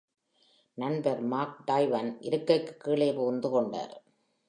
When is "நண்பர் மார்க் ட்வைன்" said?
0.77-2.17